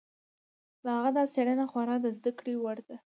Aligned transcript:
د 0.83 0.85
هغه 0.95 1.09
دا 1.17 1.23
څېړنه 1.33 1.65
خورا 1.71 1.95
د 2.01 2.05
زده 2.17 2.31
کړې 2.37 2.53
وړ 2.63 2.77
ده. 2.87 2.95